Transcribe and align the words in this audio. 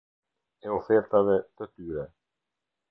E 0.69 0.71
ofertave 0.77 1.37
të 1.61 1.71
tyre. 1.77 2.11